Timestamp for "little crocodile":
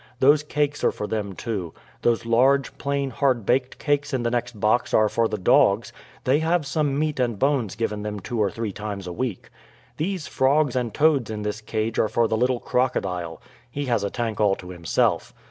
12.35-13.43